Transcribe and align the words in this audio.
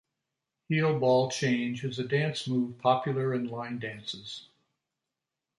Heel 0.67 0.97
ball 0.99 1.29
change 1.29 1.83
is 1.83 1.99
a 1.99 2.03
dance 2.07 2.47
move 2.47 2.79
popular 2.79 3.35
in 3.35 3.45
line 3.49 3.77
dances. 3.77 4.47